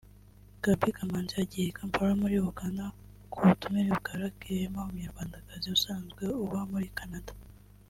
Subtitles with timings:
[0.63, 2.83] Gaby Kamanzi agiye i Kampala muri Uganda
[3.31, 7.31] ku butumire bwa Lucky Rehema umunyarwandakazi usanzwe uba muri Canada